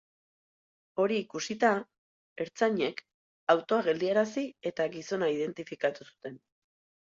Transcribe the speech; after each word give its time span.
Hori 1.03 1.19
ikusita, 1.23 1.69
ertzainek 2.47 3.05
autoa 3.57 3.85
geldiarazi 3.91 4.49
eta 4.73 4.91
gizona 4.99 5.33
identifikatu 5.39 6.13
zuten. 6.13 6.45